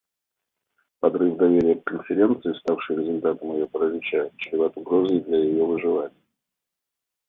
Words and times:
Подрыв 0.99 1.37
доверия 1.37 1.75
к 1.75 1.83
Конференции, 1.83 2.53
ставший 2.57 2.95
результатом 2.95 3.53
ее 3.53 3.67
паралича, 3.67 4.31
чреват 4.37 4.75
угрозой 4.75 5.19
для 5.19 5.37
ее 5.37 5.63
выживания. 5.63 6.17